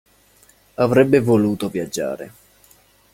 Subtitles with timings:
[0.77, 2.31] Avrebbe voluto viaggiare.